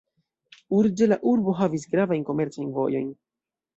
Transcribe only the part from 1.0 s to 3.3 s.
la urbo havis gravajn komercajn vojojn.